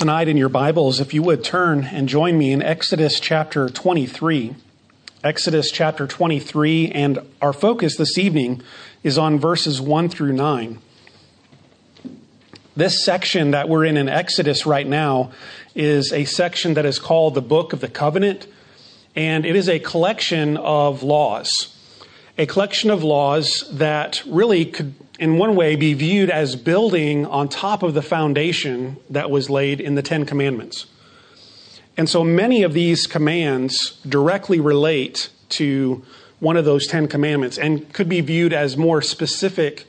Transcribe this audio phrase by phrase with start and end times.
[0.00, 4.54] tonight in your Bibles, if you would turn and join me in Exodus chapter 23.
[5.22, 8.62] Exodus chapter 23, and our focus this evening
[9.02, 10.78] is on verses 1 through 9.
[12.74, 15.32] This section that we're in in Exodus right now
[15.74, 18.46] is a section that is called the Book of the Covenant,
[19.14, 21.76] and it is a collection of laws.
[22.40, 27.46] A collection of laws that really could in one way, be viewed as building on
[27.46, 30.86] top of the foundation that was laid in the Ten Commandments.
[31.94, 36.02] And so many of these commands directly relate to
[36.38, 39.84] one of those Ten Commandments and could be viewed as more specific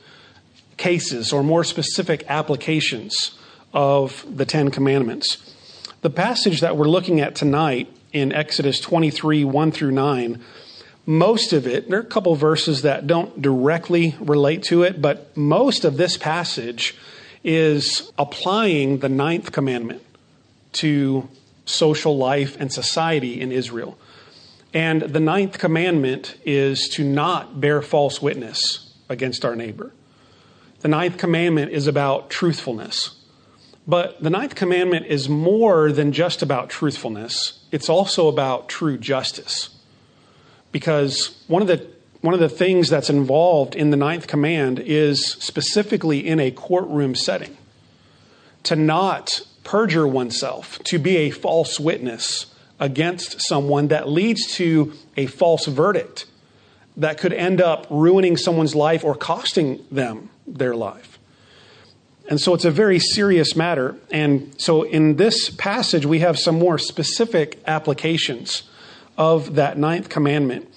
[0.76, 3.30] cases or more specific applications
[3.72, 5.54] of the Ten Commandments.
[6.02, 10.44] The passage that we're looking at tonight in Exodus 23 1 through 9
[11.06, 15.36] most of it, there are a couple verses that don't directly relate to it, but
[15.36, 16.96] most of this passage
[17.42, 20.02] is applying the ninth commandment
[20.72, 21.28] to
[21.64, 23.98] social life and society in Israel.
[24.72, 29.92] And the ninth commandment is to not bear false witness against our neighbor.
[30.80, 33.18] The ninth commandment is about truthfulness.
[33.86, 39.70] But the ninth commandment is more than just about truthfulness, it's also about true justice
[40.72, 41.86] because one of the
[42.22, 47.16] one of the things that's involved in the ninth command is specifically in a courtroom
[47.16, 47.56] setting
[48.62, 52.46] to not perjure oneself, to be a false witness
[52.78, 56.26] against someone that leads to a false verdict
[56.96, 61.18] that could end up ruining someone's life or costing them their life.
[62.28, 63.96] And so it's a very serious matter.
[64.10, 68.62] And so in this passage, we have some more specific applications
[69.16, 70.68] of that ninth commandment.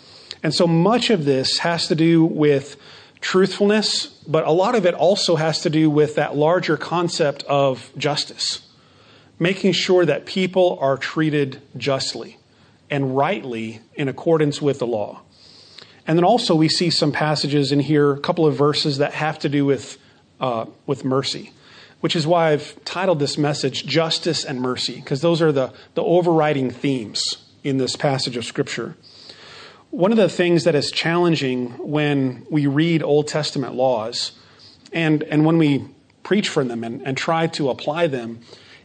[0.43, 2.77] And so much of this has to do with
[3.21, 7.91] truthfulness, but a lot of it also has to do with that larger concept of
[7.97, 8.61] justice,
[9.39, 12.37] making sure that people are treated justly
[12.89, 15.21] and rightly in accordance with the law.
[16.05, 19.39] And then also we see some passages in here, a couple of verses that have
[19.39, 19.97] to do with
[20.39, 21.51] uh, with mercy,
[22.01, 26.03] which is why I've titled this message "Justice and Mercy," because those are the the
[26.03, 28.95] overriding themes in this passage of Scripture.
[29.89, 34.33] One of the things that is challenging when we read Old Testament laws
[34.93, 35.83] and, and when we
[36.21, 38.39] preach from them and, and try to apply them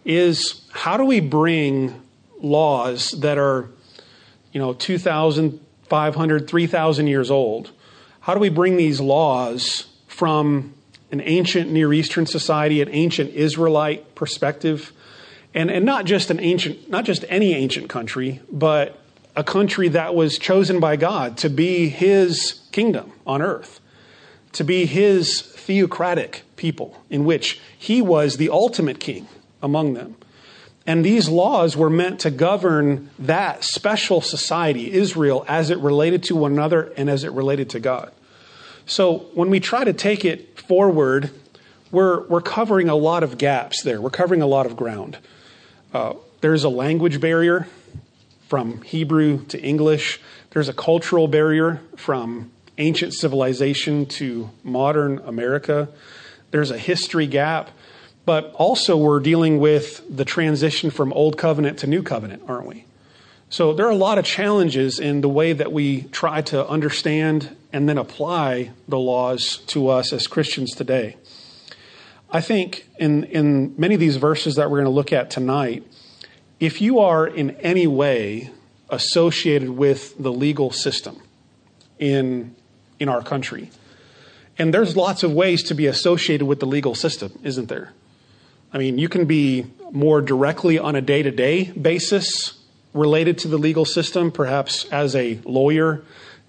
[0.05, 2.01] is how do we bring
[2.41, 3.69] laws that are,
[4.53, 7.73] you know, 2,500, 3,000 years old?
[8.21, 10.73] How do we bring these laws from
[11.13, 14.93] an ancient Near Eastern society, an ancient Israelite perspective,
[15.55, 18.99] and, and not just an ancient, not just any ancient country, but
[19.37, 23.81] a country that was chosen by God to be his kingdom on earth,
[24.53, 29.27] to be his theocratic people, in which he was the ultimate king
[29.63, 30.17] among them.
[30.87, 36.37] And these laws were meant to govern that special society, Israel, as it related to
[36.37, 38.13] one another and as it related to God.
[38.87, 41.31] So when we try to take it forward,
[41.93, 44.01] we're, we're covering a lot of gaps there.
[44.01, 45.19] We're covering a lot of ground.
[45.93, 47.67] Uh, there's a language barrier
[48.49, 50.21] from Hebrew to English.
[50.51, 55.89] There's a cultural barrier from ancient civilization to modern America.
[56.53, 57.71] There's a history gap.
[58.25, 62.85] But also, we're dealing with the transition from Old Covenant to New Covenant, aren't we?
[63.49, 67.57] So, there are a lot of challenges in the way that we try to understand
[67.73, 71.17] and then apply the laws to us as Christians today.
[72.33, 75.85] I think in, in many of these verses that we're going to look at tonight,
[76.61, 78.51] if you are in any way
[78.89, 81.21] associated with the legal system
[81.99, 82.55] in,
[83.01, 83.71] in our country,
[84.59, 87.93] and there's lots of ways to be associated with the legal system, isn't there?
[88.73, 92.59] I mean, you can be more directly on a day to day basis
[92.93, 96.03] related to the legal system, perhaps as a lawyer,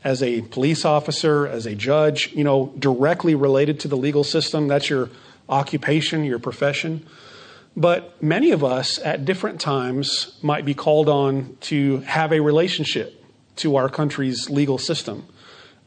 [0.04, 4.68] as a police officer, as a judge, you know, directly related to the legal system.
[4.68, 5.10] That's your
[5.52, 7.06] occupation, your profession.
[7.76, 13.24] But many of us at different times might be called on to have a relationship
[13.58, 15.26] to our country's legal system.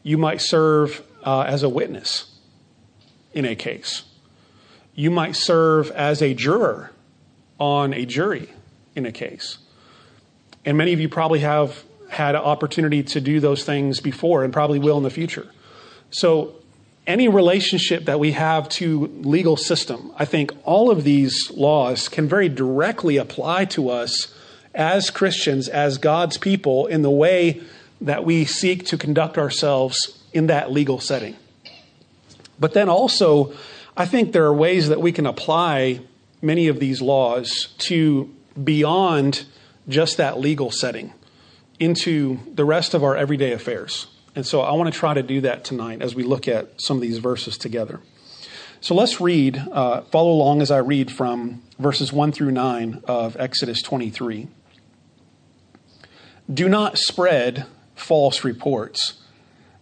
[0.03, 2.31] You might serve uh, as a witness
[3.33, 4.05] in a case.
[4.95, 6.93] You might serve as a juror
[7.59, 8.51] on a jury
[8.95, 9.59] in a case.
[10.65, 14.53] And many of you probably have had an opportunity to do those things before and
[14.53, 15.49] probably will in the future.
[16.11, 16.55] So
[17.07, 22.29] any relationship that we have to legal system, I think all of these laws can
[22.29, 24.33] very directly apply to us
[24.75, 27.61] as Christians, as God's people, in the way
[28.01, 31.37] that we seek to conduct ourselves in that legal setting.
[32.59, 33.53] But then also,
[33.97, 36.01] I think there are ways that we can apply
[36.43, 39.45] many of these laws to beyond
[39.89, 41.13] just that legal setting
[41.79, 44.07] into the rest of our everyday affairs.
[44.37, 46.97] And so I want to try to do that tonight as we look at some
[46.97, 48.01] of these verses together.
[48.81, 53.37] So let's read, uh, follow along as I read from verses 1 through 9 of
[53.39, 54.49] Exodus 23.
[56.53, 59.23] Do not spread false reports.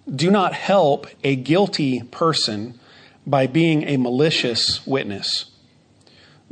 [0.09, 2.79] Do not help a guilty person
[3.27, 5.47] by being a malicious witness.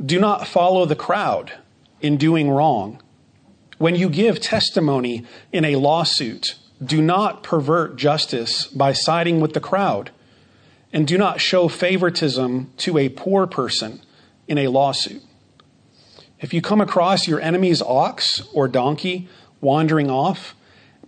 [0.03, 1.53] Do not follow the crowd
[2.01, 3.01] in doing wrong.
[3.77, 9.59] When you give testimony in a lawsuit, do not pervert justice by siding with the
[9.59, 10.11] crowd,
[10.91, 14.01] and do not show favoritism to a poor person
[14.47, 15.21] in a lawsuit.
[16.39, 19.29] If you come across your enemy's ox or donkey
[19.61, 20.55] wandering off,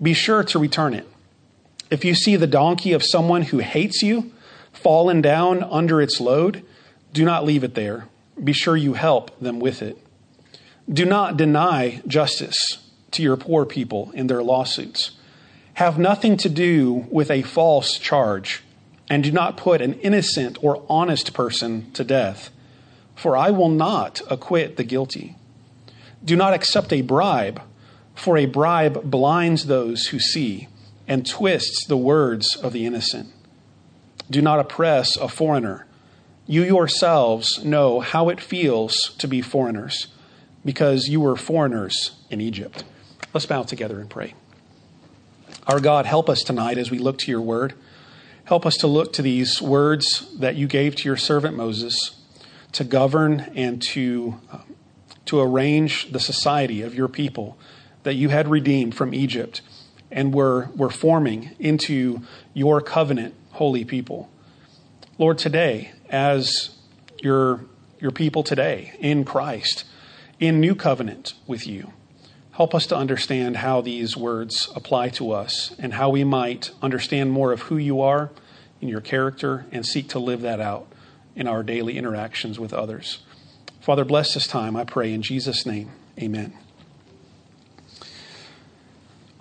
[0.02, 1.08] be sure to return it.
[1.90, 4.32] If you see the donkey of someone who hates you
[4.72, 6.64] fallen down under its load,
[7.14, 8.08] do not leave it there.
[8.42, 9.98] Be sure you help them with it.
[10.92, 15.12] Do not deny justice to your poor people in their lawsuits.
[15.76, 18.64] Have nothing to do with a false charge,
[19.10, 22.52] and do not put an innocent or honest person to death,
[23.16, 25.36] for I will not acquit the guilty.
[26.24, 27.62] Do not accept a bribe,
[28.14, 30.68] for a bribe blinds those who see
[31.08, 33.30] and twists the words of the innocent.
[34.30, 35.88] Do not oppress a foreigner.
[36.46, 40.08] You yourselves know how it feels to be foreigners
[40.64, 42.84] because you were foreigners in Egypt.
[43.34, 44.36] Let's bow together and pray.
[45.66, 47.74] Our God, help us tonight as we look to your word.
[48.44, 52.20] Help us to look to these words that you gave to your servant Moses
[52.74, 54.76] to govern and to, um,
[55.26, 57.58] to arrange the society of your people
[58.02, 59.62] that you had redeemed from Egypt
[60.12, 62.22] and were, were forming into
[62.54, 64.30] your covenant holy people.
[65.18, 66.76] Lord, today, as
[67.22, 67.62] your,
[68.00, 69.86] your people today in Christ,
[70.40, 71.94] in new covenant with you.
[72.54, 77.32] Help us to understand how these words apply to us and how we might understand
[77.32, 78.30] more of who you are
[78.80, 80.88] in your character and seek to live that out
[81.36, 83.24] in our daily interactions with others.
[83.82, 85.90] Father, bless this time, I pray, in Jesus' name.
[86.22, 86.54] Amen.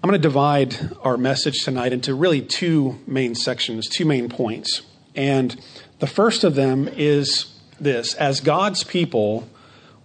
[0.02, 4.82] I'm going to divide our message tonight into really two main sections, two main points.
[5.14, 5.60] And
[5.98, 9.48] the first of them is this as God's people,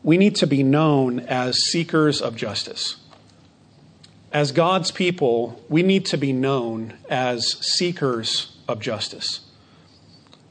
[0.08, 2.96] we need to be known as seekers of justice.
[4.32, 9.42] As God's people, we need to be known as seekers of justice,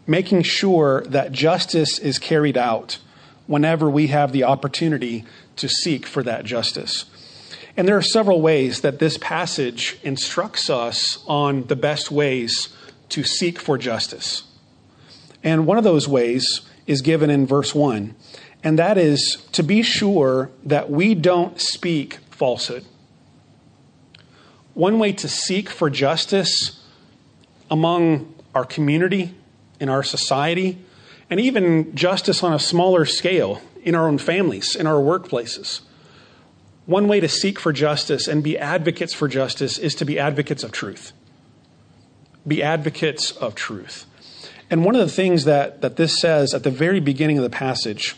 [0.07, 2.99] making sure that justice is carried out
[3.47, 5.25] whenever we have the opportunity
[5.57, 7.07] to seek for that justice.
[7.79, 12.77] And there are several ways that this passage instructs us on the best ways
[13.09, 14.43] to seek for justice.
[15.43, 18.15] And one of those ways is given in verse 1
[18.67, 22.85] and that is to be sure that we don't speak falsehood.
[24.75, 26.83] One way to seek for justice
[27.71, 29.37] among our community,
[29.79, 30.79] in our society,
[31.31, 35.83] and even justice on a smaller scale in our own families, in our workplaces.
[36.87, 40.65] One way to seek for justice and be advocates for justice is to be advocates
[40.65, 41.13] of truth.
[42.45, 44.07] Be advocates of truth.
[44.69, 47.51] And one of the things that, that this says at the very beginning of the
[47.51, 48.17] passage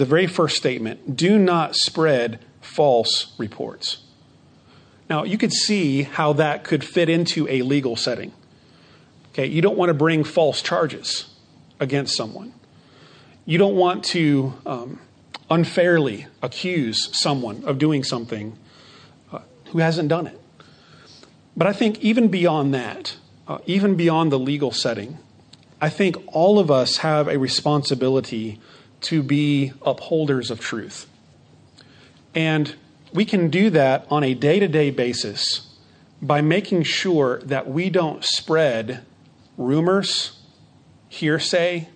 [0.00, 3.98] the very first statement do not spread false reports.
[5.10, 8.32] Now, you could see how that could fit into a legal setting.
[9.32, 11.26] Okay, you don't want to bring false charges
[11.78, 12.54] against someone.
[13.44, 15.00] You don't want to um,
[15.50, 18.56] unfairly accuse someone of doing something
[19.30, 20.40] uh, who hasn't done it.
[21.54, 23.16] But I think even beyond that,
[23.46, 25.18] uh, even beyond the legal setting,
[25.78, 28.58] I think all of us have a responsibility
[29.02, 31.06] to be upholders of truth.
[32.34, 32.74] And
[33.12, 35.66] we can do that on a day to day basis
[36.22, 39.04] by making sure that we don't spread
[39.56, 40.38] rumors,
[41.08, 41.88] hearsay,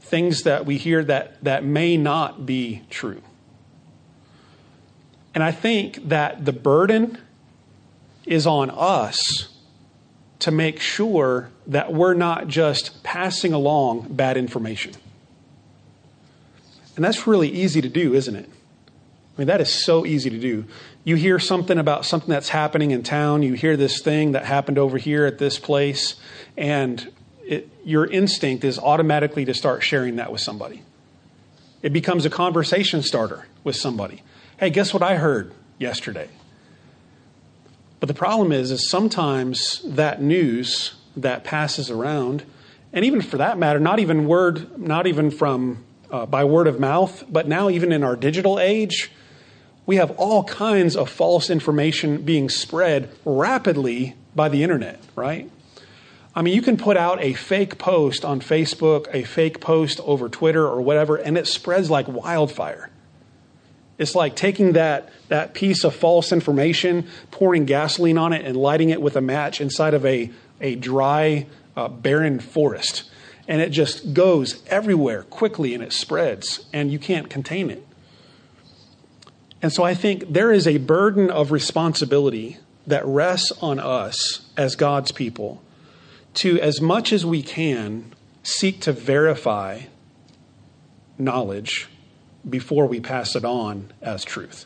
[0.00, 3.22] things that we hear that, that may not be true.
[5.34, 7.18] And I think that the burden
[8.26, 9.48] is on us
[10.40, 14.92] to make sure that we're not just passing along bad information.
[17.00, 18.46] And that's really easy to do, isn't it?
[18.46, 20.66] I mean, that is so easy to do.
[21.02, 24.76] You hear something about something that's happening in town, you hear this thing that happened
[24.76, 26.16] over here at this place,
[26.58, 27.10] and
[27.42, 30.82] it, your instinct is automatically to start sharing that with somebody.
[31.80, 34.22] It becomes a conversation starter with somebody.
[34.58, 36.28] Hey, guess what I heard yesterday?
[37.98, 42.44] But the problem is, is sometimes that news that passes around,
[42.92, 46.80] and even for that matter, not even word, not even from uh, by word of
[46.80, 49.10] mouth, but now, even in our digital age,
[49.86, 55.50] we have all kinds of false information being spread rapidly by the internet, right?
[56.34, 60.28] I mean, you can put out a fake post on Facebook, a fake post over
[60.28, 62.88] Twitter or whatever, and it spreads like wildfire.
[63.98, 68.90] It's like taking that, that piece of false information, pouring gasoline on it, and lighting
[68.90, 73.09] it with a match inside of a, a dry, uh, barren forest.
[73.50, 77.84] And it just goes everywhere quickly and it spreads, and you can't contain it.
[79.60, 84.76] And so I think there is a burden of responsibility that rests on us as
[84.76, 85.62] God's people
[86.34, 88.14] to, as much as we can,
[88.44, 89.80] seek to verify
[91.18, 91.88] knowledge
[92.48, 94.64] before we pass it on as truth.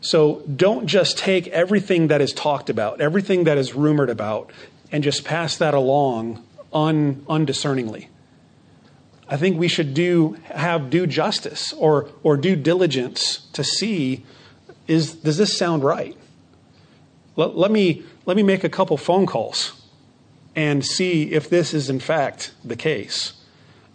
[0.00, 4.50] So don't just take everything that is talked about, everything that is rumored about,
[4.90, 8.08] and just pass that along un, undiscerningly.
[9.28, 14.24] I think we should do have due justice or or due diligence to see
[14.86, 16.16] is does this sound right?
[17.36, 19.72] Let, let me let me make a couple phone calls
[20.56, 23.34] and see if this is in fact the case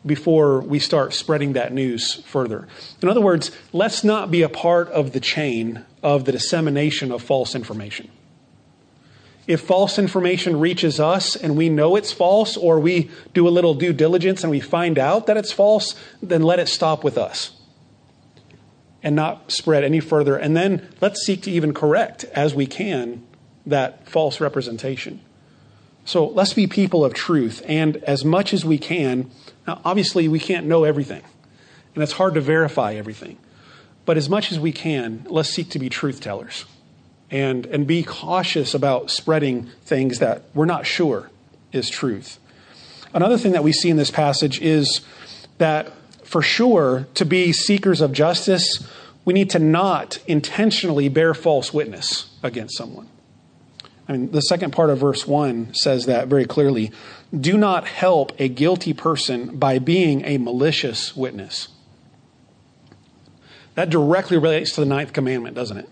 [0.06, 2.68] before we start spreading that news further.
[3.02, 7.24] In other words, let's not be a part of the chain of the dissemination of
[7.24, 8.10] false information.
[9.46, 13.74] If false information reaches us and we know it's false, or we do a little
[13.74, 17.52] due diligence and we find out that it's false, then let it stop with us
[19.02, 20.38] and not spread any further.
[20.38, 23.26] And then let's seek to even correct, as we can,
[23.66, 25.20] that false representation.
[26.06, 27.62] So let's be people of truth.
[27.66, 29.30] And as much as we can,
[29.68, 31.22] now obviously we can't know everything,
[31.96, 33.38] and it's hard to verify everything.
[34.06, 36.66] But as much as we can, let's seek to be truth tellers
[37.34, 41.32] and, and be cautious about spreading things that we're not sure
[41.72, 42.40] is truth.
[43.12, 45.02] Another thing that we see in this passage is
[45.58, 45.92] that
[46.24, 48.88] for sure, to be seekers of justice,
[49.26, 53.10] we need to not intentionally bear false witness against someone.
[54.08, 56.92] I mean, the second part of verse 1 says that very clearly.
[57.38, 61.70] Do not help a guilty person by being a malicious witness.
[63.74, 65.90] That directly relates to the ninth commandment, doesn't it?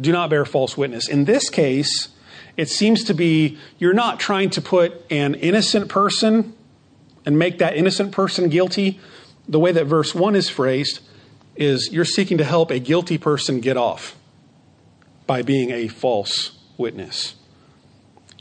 [0.00, 1.08] Do not bear false witness.
[1.08, 2.08] In this case,
[2.56, 6.54] it seems to be you're not trying to put an innocent person
[7.26, 9.00] and make that innocent person guilty.
[9.48, 11.00] The way that verse 1 is phrased
[11.56, 14.16] is you're seeking to help a guilty person get off
[15.26, 17.34] by being a false witness.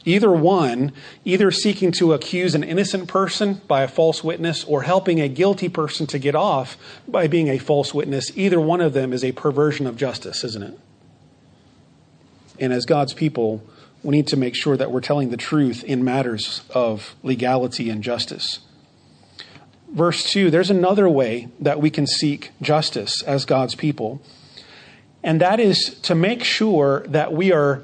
[0.05, 0.91] Either one,
[1.23, 5.69] either seeking to accuse an innocent person by a false witness or helping a guilty
[5.69, 9.31] person to get off by being a false witness, either one of them is a
[9.31, 10.79] perversion of justice, isn't it?
[12.59, 13.63] And as God's people,
[14.03, 18.03] we need to make sure that we're telling the truth in matters of legality and
[18.03, 18.59] justice.
[19.91, 24.21] Verse 2 there's another way that we can seek justice as God's people,
[25.23, 27.83] and that is to make sure that we are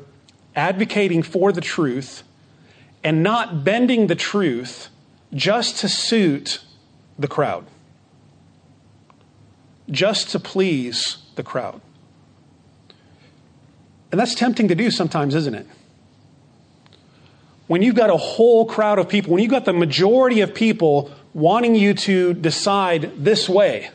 [0.56, 2.24] advocating for the truth
[3.04, 4.90] and not bending the truth
[5.34, 6.62] just to suit
[7.18, 7.66] the crowd,
[9.90, 11.80] just to please the crowd.
[14.12, 15.68] And that's tempting to do sometimes, isn't it?
[17.68, 21.12] When you've got a whole crowd of people, when you've got the majority of people
[21.34, 23.92] wanting you to decide this way,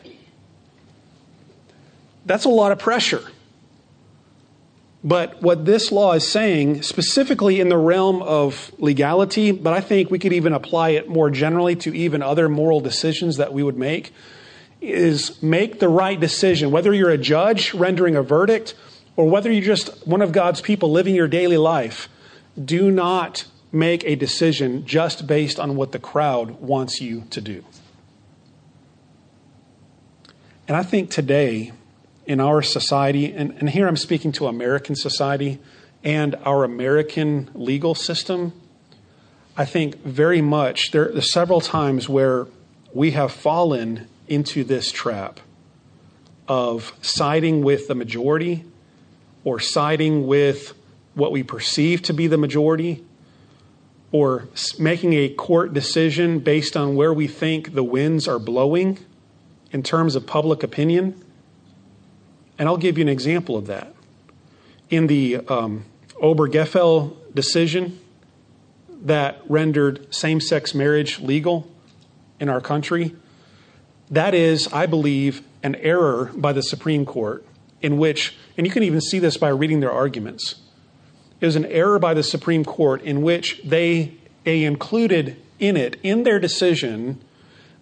[2.25, 3.21] that's a lot of pressure.
[5.03, 10.09] But what this law is saying, specifically in the realm of legality, but I think
[10.09, 13.77] we could even apply it more generally to even other moral decisions that we would
[13.77, 14.13] make,
[14.81, 16.71] is make the right decision.
[16.71, 18.73] Whether you're a judge rendering a verdict
[19.15, 22.09] or whether you're just one of God's people living your daily life,
[22.63, 27.63] do not make a decision just based on what the crowd wants you to do.
[30.67, 31.71] And I think today,
[32.25, 35.59] in our society, and, and here I'm speaking to American society
[36.03, 38.53] and our American legal system,
[39.57, 42.47] I think very much there are several times where
[42.93, 45.39] we have fallen into this trap
[46.47, 48.63] of siding with the majority
[49.45, 50.73] or siding with
[51.13, 53.05] what we perceive to be the majority
[54.11, 54.47] or
[54.77, 58.97] making a court decision based on where we think the winds are blowing
[59.71, 61.21] in terms of public opinion.
[62.57, 63.93] And I'll give you an example of that.
[64.89, 65.85] In the um,
[66.21, 67.99] Obergefell decision
[69.01, 71.69] that rendered same sex marriage legal
[72.39, 73.15] in our country,
[74.09, 77.45] that is, I believe, an error by the Supreme Court
[77.85, 80.55] in which, and you can even see this by reading their arguments,
[81.39, 85.99] it was an error by the Supreme Court in which they, they included in it,
[86.01, 87.21] in their decision,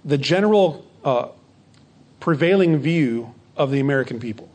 [0.03, 1.29] the general uh,
[2.19, 4.49] prevailing view of the American people.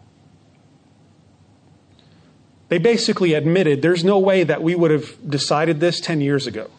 [2.69, 6.71] They basically admitted there's no way that we would have decided this 10 years ago.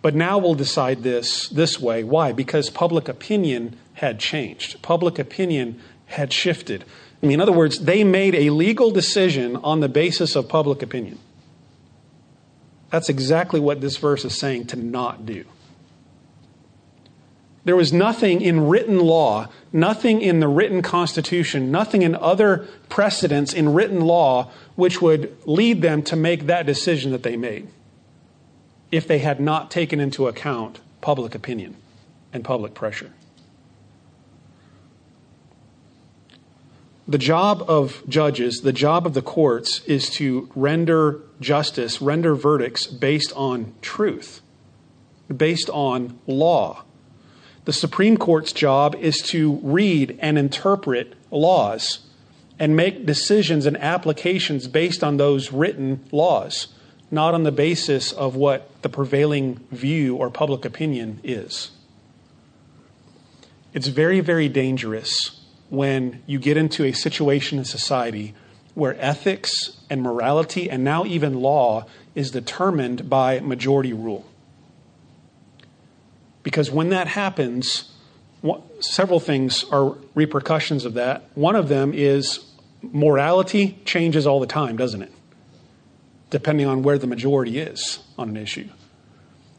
[0.00, 2.02] But now we'll decide this this way.
[2.02, 2.32] Why?
[2.32, 4.80] Because public opinion had changed.
[4.80, 6.84] Public opinion had shifted.
[7.22, 10.82] I mean, in other words, they made a legal decision on the basis of public
[10.82, 11.18] opinion.
[12.90, 15.44] That's exactly what this verse is saying to not do.
[17.64, 23.52] There was nothing in written law, nothing in the written constitution, nothing in other precedents
[23.52, 27.68] in written law which would lead them to make that decision that they made
[28.90, 31.76] if they had not taken into account public opinion
[32.32, 33.12] and public pressure.
[37.08, 42.86] The job of judges, the job of the courts, is to render justice, render verdicts
[42.86, 44.42] based on truth,
[45.34, 46.84] based on law.
[47.64, 52.00] The Supreme Court's job is to read and interpret laws
[52.58, 56.68] and make decisions and applications based on those written laws,
[57.10, 61.70] not on the basis of what the prevailing view or public opinion is.
[63.72, 65.37] It's very, very dangerous
[65.70, 68.34] when you get into a situation in society
[68.74, 71.84] where ethics and morality and now even law
[72.14, 74.24] is determined by majority rule.
[76.42, 77.92] Because when that happens,
[78.80, 81.28] several things are repercussions of that.
[81.34, 82.46] One of them is
[82.80, 85.12] morality changes all the time, doesn't it?
[86.30, 88.68] Depending on where the majority is on an issue.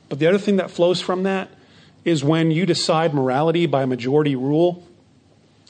[0.07, 1.49] But the other thing that flows from that
[2.05, 4.83] is when you decide morality by majority rule,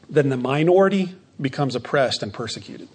[0.10, 2.89] then the minority becomes oppressed and persecuted.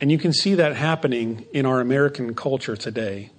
[0.00, 3.30] And you can see that happening in our American culture today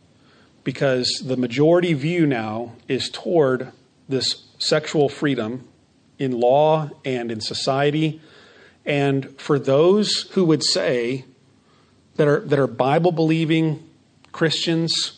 [0.63, 3.72] because the majority view now is toward
[4.10, 5.67] this sexual freedom
[6.17, 8.20] in law and in society.
[8.85, 11.25] And for those who would say
[12.16, 13.88] that are, that are Bible believing
[14.31, 15.17] Christians,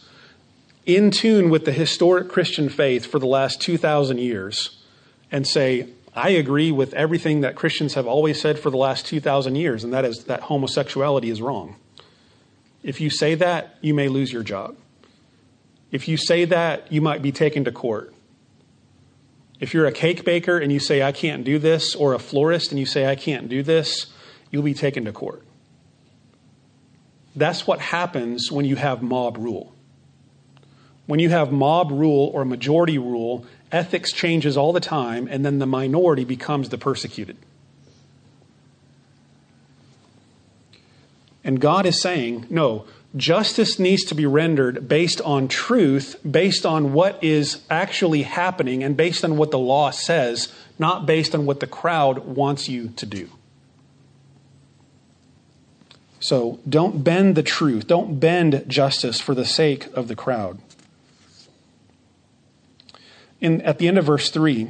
[0.96, 4.84] in tune with the historic Christian faith for the last 2,000 years
[5.32, 9.56] and say, I agree with everything that Christians have always said for the last 2,000
[9.56, 11.76] years, and that is that homosexuality is wrong.
[12.82, 14.76] If you say that, you may lose your job.
[15.92, 18.14] If you say that, you might be taken to court.
[19.60, 22.72] If you're a cake baker and you say, I can't do this, or a florist
[22.72, 24.08] and you say, I can't do this,
[24.50, 25.44] you'll be taken to court.
[27.36, 29.76] That's what happens when you have mob rule.
[31.10, 35.58] When you have mob rule or majority rule, ethics changes all the time, and then
[35.58, 37.36] the minority becomes the persecuted.
[41.44, 46.94] And God is saying, no, justice needs to be rendered based on truth, based on
[46.94, 51.60] what is actually happening, and based on what the law says, not based on what
[51.60, 53.32] the crowd wants you to do.
[56.20, 60.60] So don't bend the truth, don't bend justice for the sake of the crowd
[63.42, 64.70] in, at the end of verse 3,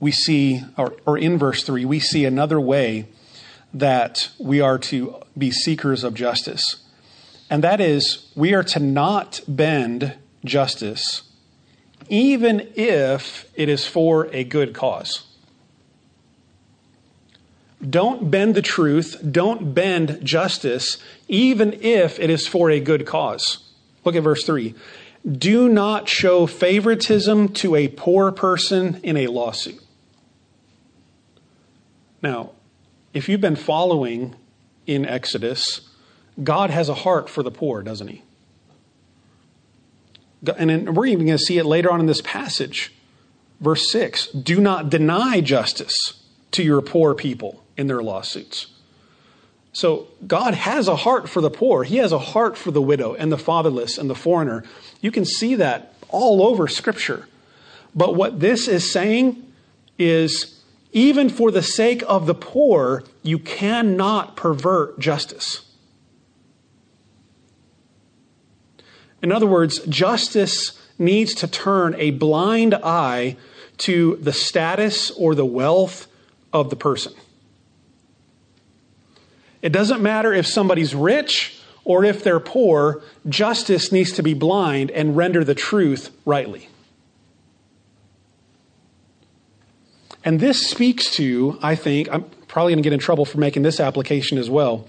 [0.00, 3.06] we see, or, or in verse 3, we see another way
[3.72, 6.82] that we are to be seekers of justice.
[7.48, 10.14] And that is, we are to not bend
[10.44, 11.22] justice,
[12.08, 15.26] even if it is for a good cause.
[17.88, 23.70] Don't bend the truth, don't bend justice, even if it is for a good cause.
[24.04, 24.74] Look at verse 3.
[25.30, 29.80] Do not show favoritism to a poor person in a lawsuit.
[32.22, 32.52] Now,
[33.12, 34.34] if you've been following
[34.86, 35.88] in Exodus,
[36.42, 38.22] God has a heart for the poor, doesn't he?
[40.56, 42.92] And we're even going to see it later on in this passage.
[43.60, 46.14] Verse 6 Do not deny justice
[46.52, 48.71] to your poor people in their lawsuits.
[49.72, 51.84] So God has a heart for the poor.
[51.84, 54.64] He has a heart for the widow and the fatherless and the foreigner.
[55.00, 57.26] You can see that all over Scripture.
[57.94, 59.50] But what this is saying
[59.98, 65.62] is even for the sake of the poor, you cannot pervert justice.
[69.22, 73.36] In other words, justice needs to turn a blind eye
[73.78, 76.08] to the status or the wealth
[76.52, 77.14] of the person.
[79.62, 84.90] It doesn't matter if somebody's rich or if they're poor, justice needs to be blind
[84.90, 86.68] and render the truth rightly.
[90.24, 93.62] And this speaks to, I think, I'm probably going to get in trouble for making
[93.62, 94.86] this application as well,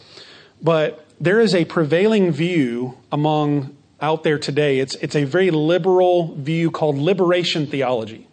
[0.62, 4.80] but there is a prevailing view among out there today.
[4.80, 8.28] It's, it's a very liberal view called liberation theology.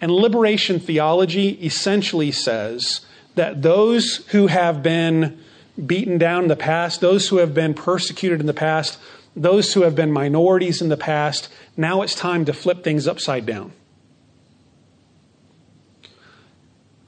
[0.00, 3.02] And liberation theology essentially says
[3.38, 5.38] that those who have been
[5.86, 8.98] beaten down in the past, those who have been persecuted in the past,
[9.36, 13.46] those who have been minorities in the past, now it's time to flip things upside
[13.46, 13.72] down.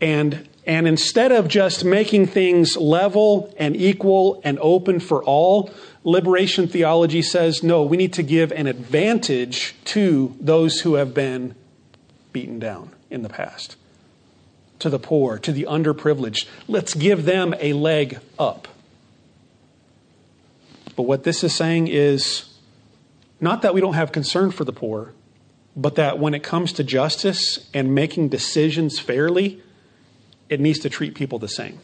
[0.01, 5.71] And, and instead of just making things level and equal and open for all,
[6.05, 11.57] liberation theology says no, we need to give an advantage to those who have been
[12.33, 13.75] beaten down in the past,
[14.81, 16.47] to the poor, to the underprivileged.
[16.69, 18.69] Let's give them a leg up.
[20.97, 22.51] But what this is saying is
[23.41, 25.15] not that we don't have concern for the poor,
[25.77, 29.63] but that when it comes to justice and making decisions fairly,
[30.49, 31.79] it needs to treat people the same.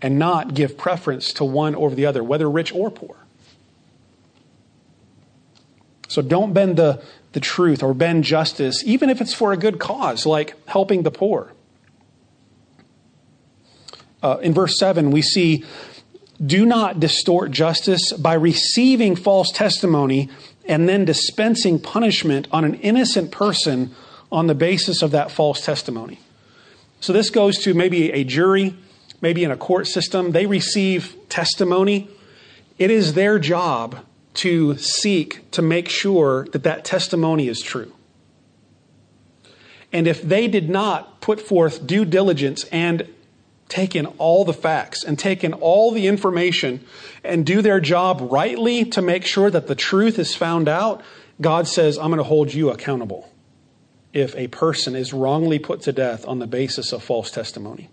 [0.00, 3.16] And not give preference to one over the other, whether rich or poor.
[6.08, 9.78] So don't bend the, the truth or bend justice, even if it's for a good
[9.78, 11.52] cause, like helping the poor.
[14.22, 15.64] Uh, in verse 7, we see
[16.44, 20.28] do not distort justice by receiving false testimony
[20.66, 23.94] and then dispensing punishment on an innocent person
[24.30, 26.20] on the basis of that false testimony.
[27.00, 28.76] So this goes to maybe a jury,
[29.20, 30.32] maybe in a court system.
[30.32, 32.08] They receive testimony.
[32.78, 34.04] It is their job
[34.38, 37.92] to seek to make sure that that testimony is true.
[39.92, 43.08] And if they did not put forth due diligence and
[43.68, 46.84] take in all the facts and take in all the information
[47.24, 51.02] and do their job rightly to make sure that the truth is found out,
[51.40, 53.28] God says, I'm going to hold you accountable
[54.12, 57.90] if a person is wrongly put to death on the basis of false testimony.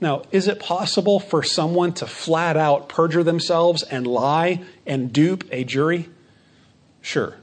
[0.00, 5.44] Now, is it possible for someone to flat out perjure themselves and lie and dupe
[5.50, 6.08] a jury?
[7.00, 7.36] Sure,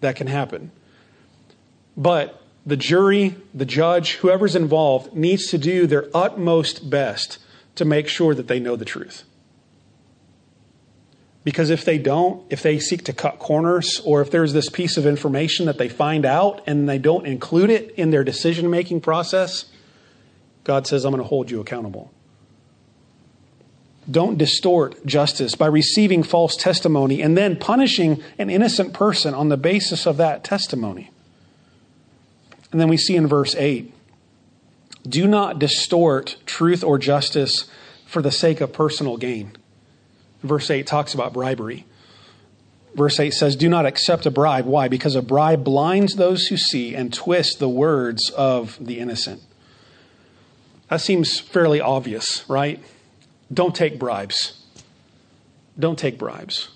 [0.00, 0.70] that can happen.
[1.96, 7.38] But the jury, the judge, whoever's involved needs to do their utmost best
[7.74, 9.24] to make sure that they know the truth.
[11.42, 14.96] Because if they don't, if they seek to cut corners, or if there's this piece
[14.96, 19.02] of information that they find out and they don't include it in their decision making
[19.02, 19.66] process,
[20.64, 22.10] God says, I'm going to hold you accountable.
[24.10, 29.56] Don't distort justice by receiving false testimony and then punishing an innocent person on the
[29.56, 31.10] basis of that testimony.
[32.72, 33.92] And then we see in verse 8
[35.06, 37.66] do not distort truth or justice
[38.06, 39.52] for the sake of personal gain.
[40.42, 41.84] Verse 8 talks about bribery.
[42.94, 44.66] Verse 8 says, Do not accept a bribe.
[44.66, 44.88] Why?
[44.88, 49.42] Because a bribe blinds those who see and twists the words of the innocent.
[50.94, 52.80] That seems fairly obvious, right?
[53.52, 54.64] Don't take bribes.
[55.76, 56.68] Don't take bribes.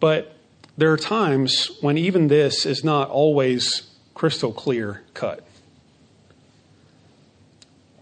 [0.00, 0.36] But
[0.76, 5.46] there are times when even this is not always crystal clear cut.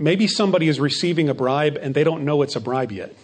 [0.01, 3.15] Maybe somebody is receiving a bribe and they don't know it's a bribe yet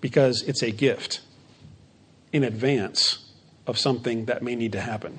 [0.00, 1.20] because it's a gift
[2.32, 3.28] in advance
[3.66, 5.18] of something that may need to happen.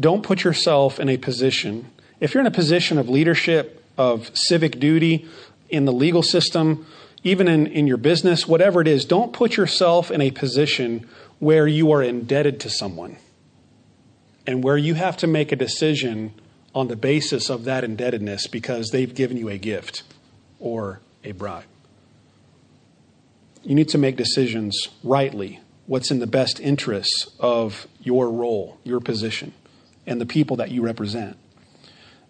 [0.00, 4.78] Don't put yourself in a position, if you're in a position of leadership, of civic
[4.78, 5.26] duty
[5.68, 6.86] in the legal system,
[7.24, 11.06] even in, in your business, whatever it is, don't put yourself in a position
[11.40, 13.16] where you are indebted to someone
[14.46, 16.32] and where you have to make a decision
[16.74, 20.04] on the basis of that indebtedness because they've given you a gift
[20.60, 21.64] or a bribe.
[23.62, 29.00] You need to make decisions rightly, what's in the best interests of your role, your
[29.00, 29.52] position,
[30.08, 31.36] and the people that you represent.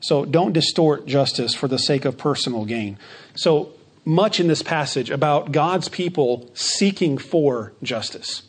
[0.00, 2.98] So don't distort justice for the sake of personal gain.
[3.34, 3.72] So
[4.04, 8.42] much in this passage about God's people seeking for justice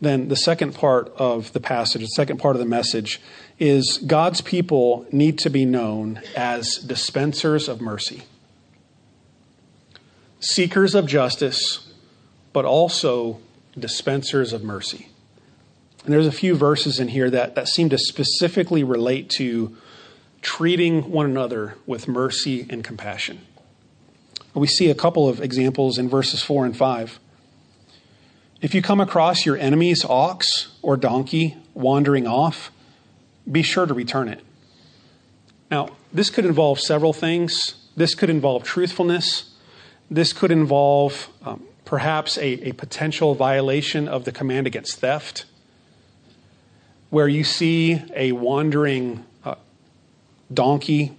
[0.00, 3.20] then the second part of the passage, the second part of the message,
[3.58, 8.22] is God's people need to be known as dispensers of mercy,
[10.40, 11.92] seekers of justice,
[12.52, 13.40] but also
[13.78, 15.08] dispensers of mercy.
[16.04, 19.76] And there's a few verses in here that, that seem to specifically relate to
[20.42, 23.46] treating one another with mercy and compassion.
[24.54, 27.20] We see a couple of examples in verses 4 and 5.
[28.60, 32.72] If you come across your enemy's ox or donkey wandering off,
[33.50, 34.40] be sure to return it.
[35.70, 37.86] Now, this could involve several things.
[37.96, 39.54] This could involve truthfulness.
[40.10, 45.44] This could involve um, perhaps a, a potential violation of the command against theft,
[47.10, 49.56] where you see a wandering uh,
[50.52, 51.16] donkey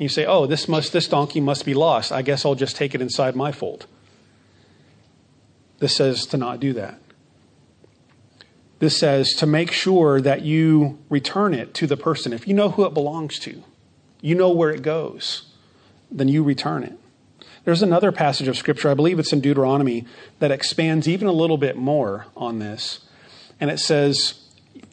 [0.00, 2.10] You say, oh, this, must, this donkey must be lost.
[2.10, 3.86] I guess I'll just take it inside my fold.
[5.78, 6.98] This says to not do that.
[8.78, 12.32] This says to make sure that you return it to the person.
[12.32, 13.62] If you know who it belongs to,
[14.22, 15.52] you know where it goes,
[16.10, 16.98] then you return it.
[17.66, 20.06] There's another passage of Scripture, I believe it's in Deuteronomy,
[20.38, 23.00] that expands even a little bit more on this.
[23.60, 24.42] And it says,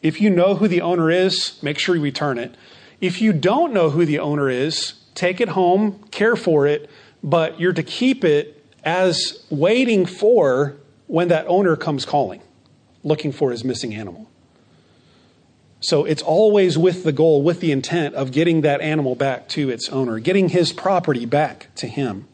[0.02, 2.56] if you know who the owner is, make sure you return it.
[3.00, 6.88] If you don't know who the owner is, take it home, care for it,
[7.22, 12.40] but you're to keep it as waiting for when that owner comes calling,
[13.02, 14.28] looking for his missing animal.
[15.80, 19.70] So it's always with the goal, with the intent of getting that animal back to
[19.70, 22.26] its owner, getting his property back to him.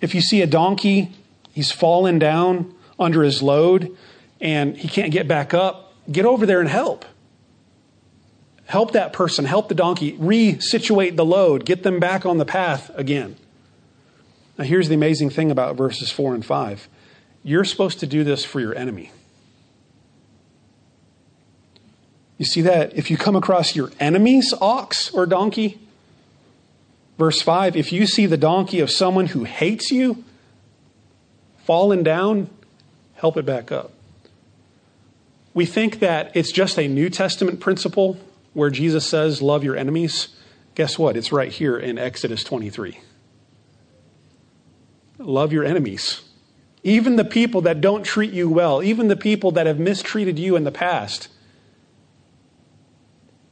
[0.00, 1.12] If you see a donkey,
[1.52, 3.96] he's fallen down under his load
[4.40, 7.04] and he can't get back up, get over there and help.
[8.66, 12.90] Help that person, help the donkey, resituate the load, get them back on the path
[12.94, 13.36] again.
[14.56, 16.88] Now, here's the amazing thing about verses 4 and 5
[17.42, 19.10] you're supposed to do this for your enemy.
[22.36, 22.96] You see that?
[22.96, 25.78] If you come across your enemy's ox or donkey,
[27.18, 30.24] verse 5, if you see the donkey of someone who hates you
[31.64, 32.50] fallen down,
[33.14, 33.92] help it back up.
[35.52, 38.18] We think that it's just a New Testament principle
[38.52, 40.28] where Jesus says, Love your enemies.
[40.74, 41.16] Guess what?
[41.16, 43.00] It's right here in Exodus 23.
[45.18, 46.22] Love your enemies.
[46.82, 50.56] Even the people that don't treat you well, even the people that have mistreated you
[50.56, 51.28] in the past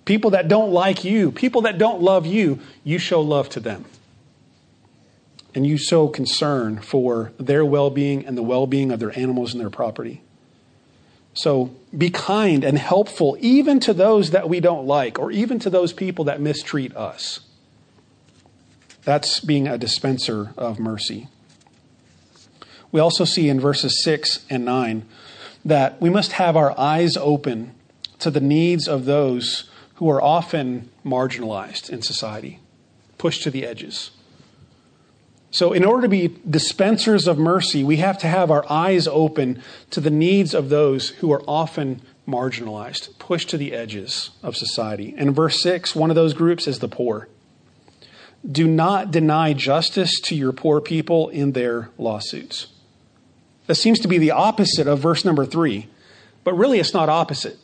[0.08, 3.84] people that don't like you, people that don't love you, you show love to them.
[5.54, 9.52] And you show concern for their well being and the well being of their animals
[9.52, 10.22] and their property.
[11.38, 15.70] So be kind and helpful even to those that we don't like or even to
[15.70, 17.38] those people that mistreat us.
[19.04, 21.28] That's being a dispenser of mercy.
[22.90, 25.06] We also see in verses 6 and 9
[25.64, 27.72] that we must have our eyes open
[28.18, 32.58] to the needs of those who are often marginalized in society,
[33.16, 34.10] pushed to the edges.
[35.50, 39.62] So, in order to be dispensers of mercy, we have to have our eyes open
[39.90, 45.14] to the needs of those who are often marginalized, pushed to the edges of society.
[45.16, 47.28] And in verse 6, one of those groups is the poor.
[48.50, 52.66] Do not deny justice to your poor people in their lawsuits.
[53.66, 55.88] That seems to be the opposite of verse number 3,
[56.44, 57.58] but really it's not opposite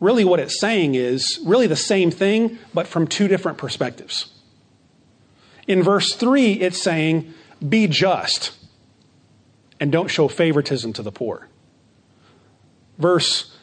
[0.00, 4.30] really what it's saying is really the same thing, but from two different perspectives.
[5.68, 7.32] In verse 3, it's saying,
[7.66, 8.52] be just
[9.78, 11.46] and don't show favoritism to the poor.
[12.98, 13.54] Verse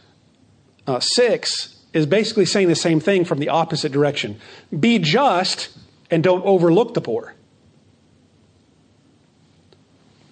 [0.88, 4.40] uh, 6 is basically saying the same thing from the opposite direction.
[4.78, 5.76] Be just
[6.12, 7.34] and don't overlook the poor.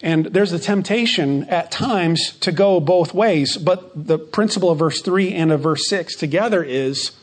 [0.02, 5.02] And there's a temptation at times to go both ways, but the principle of verse
[5.02, 7.14] 3 and of verse 6 together is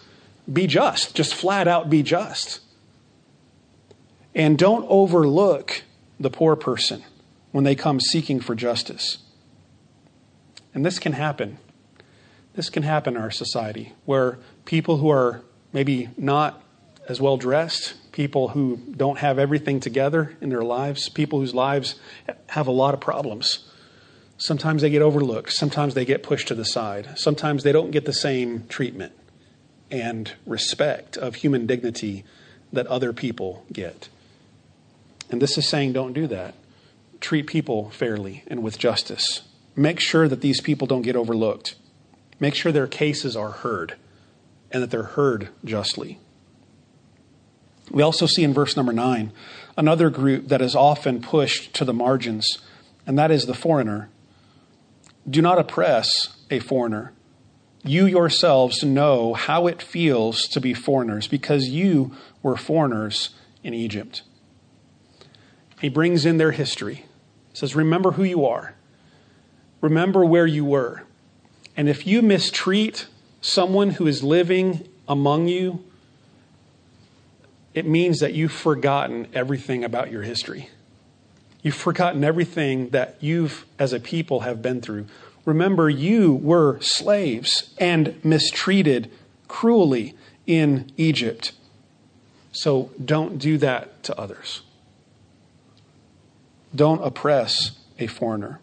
[0.50, 2.60] be just, just flat out be just.
[4.34, 5.82] And don't overlook
[6.18, 7.02] the poor person
[7.50, 9.18] when they come seeking for justice.
[10.72, 11.58] And this can happen.
[12.54, 16.62] This can happen in our society where people who are maybe not
[17.08, 21.96] as well dressed, people who don't have everything together in their lives, people whose lives
[22.50, 23.66] have a lot of problems.
[24.36, 28.04] Sometimes they get overlooked, sometimes they get pushed to the side, sometimes they don't get
[28.04, 29.12] the same treatment
[29.90, 32.24] and respect of human dignity
[32.72, 34.08] that other people get.
[35.30, 36.54] And this is saying don't do that.
[37.20, 39.42] Treat people fairly and with justice.
[39.76, 41.76] Make sure that these people don't get overlooked.
[42.38, 43.94] Make sure their cases are heard
[44.70, 46.18] and that they're heard justly.
[47.90, 49.32] We also see in verse number nine
[49.76, 52.58] another group that is often pushed to the margins,
[53.06, 54.10] and that is the foreigner.
[55.28, 57.12] Do not oppress a foreigner.
[57.82, 63.30] You yourselves know how it feels to be foreigners because you were foreigners
[63.62, 64.22] in Egypt.
[65.80, 67.06] He brings in their history.
[67.52, 68.74] He says, Remember who you are,
[69.80, 71.04] remember where you were.
[71.76, 73.06] And if you mistreat
[73.40, 75.82] someone who is living among you,
[77.72, 80.68] it means that you've forgotten everything about your history.
[81.62, 85.06] You've forgotten everything that you've, as a people, have been through.
[85.44, 89.10] Remember, you were slaves and mistreated
[89.46, 90.14] cruelly
[90.46, 91.52] in Egypt.
[92.52, 94.62] So don't do that to others.
[96.74, 98.60] Don't oppress a foreigner.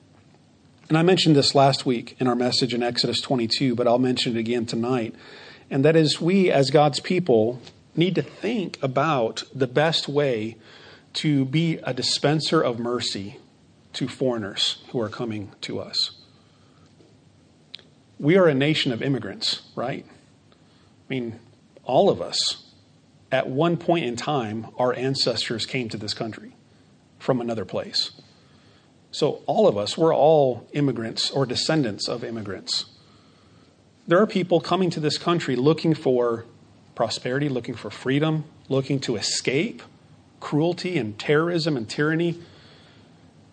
[0.89, 4.37] And I mentioned this last week in our message in Exodus 22, but I'll mention
[4.37, 5.13] it again tonight.
[5.69, 7.61] And that is, we as God's people
[7.95, 10.55] need to think about the best way
[11.13, 13.37] to be a dispenser of mercy
[13.93, 16.11] to foreigners who are coming to us.
[18.19, 20.05] We are a nation of immigrants, right?
[20.09, 21.39] I mean,
[21.83, 22.71] all of us,
[23.31, 26.53] at one point in time, our ancestors came to this country
[27.19, 28.11] from another place.
[29.11, 32.85] So, all of us, we're all immigrants or descendants of immigrants.
[34.07, 36.45] There are people coming to this country looking for
[36.95, 39.81] prosperity, looking for freedom, looking to escape
[40.39, 42.39] cruelty and terrorism and tyranny.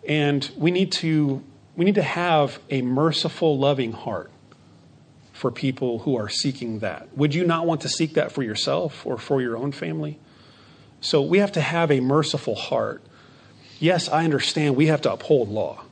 [0.07, 1.43] And we need to,
[1.75, 4.31] we need to have a merciful, loving heart
[5.33, 7.15] for people who are seeking that.
[7.17, 10.19] Would you not want to seek that for yourself or for your own family?
[11.01, 13.03] So we have to have a merciful heart.
[13.79, 15.83] Yes, I understand we have to uphold law.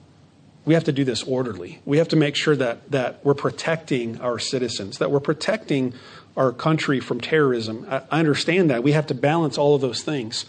[0.65, 1.81] We have to do this orderly.
[1.85, 5.93] We have to make sure that, that we're protecting our citizens, that we're protecting
[6.37, 7.85] our country from terrorism.
[7.89, 8.83] I, I understand that.
[8.83, 10.45] We have to balance all of those things.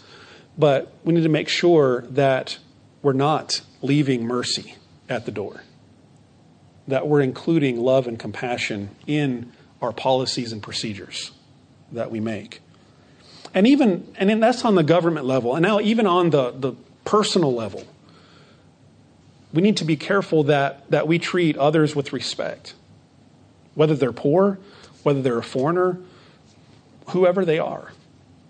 [0.57, 2.57] But we need to make sure that
[3.01, 4.75] we're not leaving mercy
[5.09, 5.63] at the door,
[6.87, 11.31] that we're including love and compassion in our policies and procedures
[11.91, 12.61] that we make.
[13.53, 15.55] And even, and that's on the government level.
[15.55, 16.73] And now, even on the, the
[17.05, 17.83] personal level,
[19.53, 22.73] we need to be careful that, that we treat others with respect,
[23.73, 24.59] whether they're poor,
[25.03, 25.97] whether they're a foreigner,
[27.09, 27.91] whoever they are.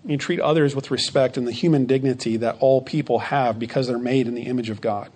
[0.04, 3.98] You treat others with respect and the human dignity that all people have because they're
[3.98, 5.10] made in the image of God.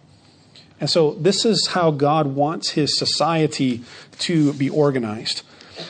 [0.81, 3.83] And so, this is how God wants his society
[4.21, 5.43] to be organized.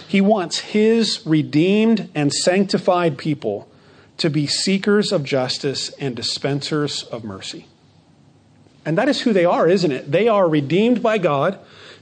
[0.06, 3.68] He wants his redeemed and sanctified people
[4.20, 7.66] to be seekers of justice and dispensers of mercy.
[8.84, 10.12] And that is who they are, isn't it?
[10.12, 11.58] They are redeemed by God.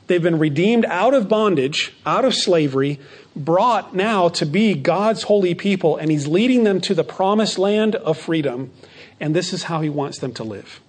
[0.08, 2.98] They've been redeemed out of bondage, out of slavery,
[3.36, 7.94] brought now to be God's holy people, and He's leading them to the promised land
[7.94, 8.72] of freedom.
[9.20, 10.80] And this is how He wants them to live.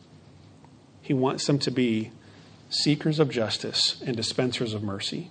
[1.02, 2.12] He wants them to be
[2.72, 5.30] seekers of justice and dispensers of mercy.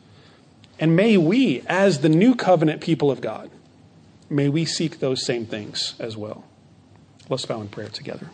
[0.78, 3.50] And may we, as the new covenant people of God,
[4.30, 6.44] may we seek those same things as well.
[7.28, 8.30] Let's bow in prayer together.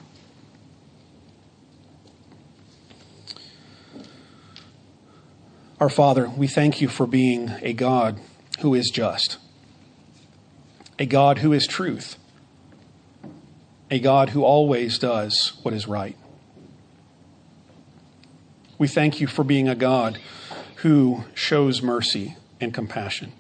[5.81, 8.21] Our Father, we thank you for being a God
[8.61, 9.39] who is just,
[10.99, 12.17] a God who is truth,
[13.91, 16.17] a God who always does what is right.
[18.79, 20.19] We thank you for being a God
[20.77, 23.33] who shows mercy and compassion,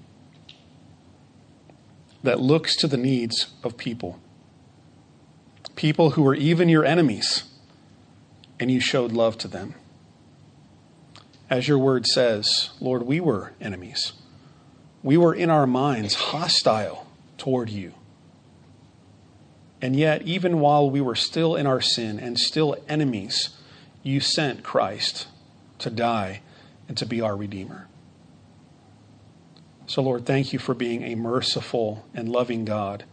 [2.25, 4.19] that looks to the needs of people,
[5.77, 7.45] people who were even your enemies,
[8.59, 9.75] and you showed love to them.
[11.49, 14.13] As your word says, Lord, we were enemies
[15.05, 17.07] we were in our minds hostile
[17.37, 17.93] toward you.
[19.83, 23.51] And yet, even while we were still in our sin and still enemies,
[24.03, 25.29] you sent Christ
[25.79, 26.41] to die
[26.89, 27.87] and to be our Redeemer.
[29.87, 33.05] So, Lord, thank you for being a merciful and loving God,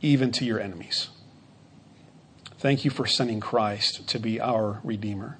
[0.00, 1.08] even to your enemies.
[2.58, 5.36] Thank you for sending Christ to be our Redeemer.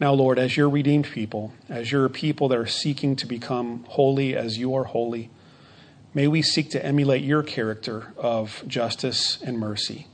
[0.00, 4.36] Now, Lord, as your redeemed people, as your people that are seeking to become holy
[4.36, 5.30] as you are holy,
[6.14, 10.06] may we seek to emulate your character of justice and mercy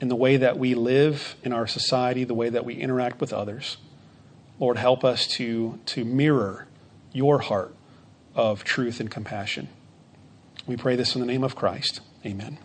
[0.00, 3.32] in the way that we live in our society, the way that we interact with
[3.32, 3.76] others.
[4.58, 6.66] Lord, help us to, to mirror
[7.12, 7.74] your heart
[8.34, 9.68] of truth and compassion.
[10.66, 12.00] We pray this in the name of Christ.
[12.24, 12.58] Amen.